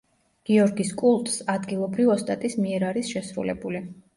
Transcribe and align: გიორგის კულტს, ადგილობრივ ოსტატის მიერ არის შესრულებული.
გიორგის 0.49 0.93
კულტს, 1.01 1.35
ადგილობრივ 1.57 2.09
ოსტატის 2.17 2.59
მიერ 2.65 2.89
არის 2.89 3.13
შესრულებული. 3.17 3.85